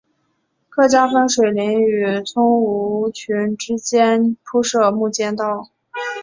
[0.67, 5.69] 客家风水林与村屋群之间铺设木栈道。